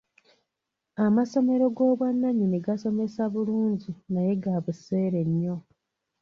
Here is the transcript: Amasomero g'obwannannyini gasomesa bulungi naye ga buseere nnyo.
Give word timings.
Amasomero 1.05 1.65
g'obwannannyini 1.75 2.57
gasomesa 2.65 3.21
bulungi 3.33 3.91
naye 4.13 4.33
ga 4.43 4.55
buseere 4.63 5.19
nnyo. 5.29 5.55